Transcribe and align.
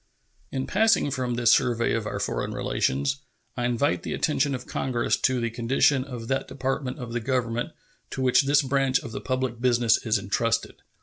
In 0.51 0.65
passing 0.65 1.11
from 1.11 1.35
this 1.35 1.53
survey 1.53 1.93
of 1.93 2.07
our 2.07 2.19
foreign 2.19 2.53
relations, 2.53 3.17
I 3.55 3.65
invite 3.65 4.01
the 4.01 4.13
attention 4.15 4.55
of 4.55 4.65
Congress 4.65 5.15
to 5.17 5.39
the 5.39 5.51
condition 5.51 6.05
of 6.05 6.27
that 6.27 6.47
Department 6.47 6.97
of 6.97 7.13
the 7.13 7.19
Government 7.19 7.69
to 8.09 8.23
which 8.23 8.47
this 8.47 8.63
branch 8.63 8.97
of 9.01 9.11
the 9.11 9.21
public 9.21 9.61
business 9.61 10.03
is 10.03 10.17
intrusted. 10.17 10.81